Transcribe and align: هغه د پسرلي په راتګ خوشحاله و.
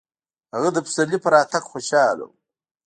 هغه 0.53 0.69
د 0.73 0.77
پسرلي 0.85 1.17
په 1.21 1.29
راتګ 1.35 1.63
خوشحاله 1.71 2.23
و. 2.27 2.31